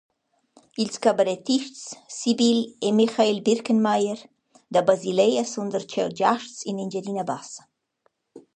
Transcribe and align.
Ils 0.79 0.97
cabarettists 1.03 1.95
Sibylle 2.07 2.65
e 2.87 2.91
Michael 2.97 3.37
Birkenmeier 3.45 4.19
da 4.73 4.81
Basilea 4.87 5.43
sun 5.53 5.67
darcheu 5.73 6.09
giasts 6.17 6.59
in 6.69 6.81
Engiadina 6.83 7.23
Bassa. 7.29 7.63